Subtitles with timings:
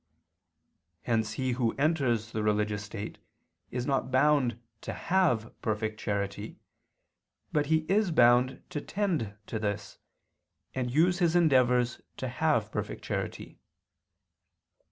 [1.03, 3.19] Hence he who enters the religious state
[3.69, 6.57] is not bound to have perfect charity,
[7.51, 9.99] but he is bound to tend to this,
[10.73, 13.59] and use his endeavors to have perfect charity.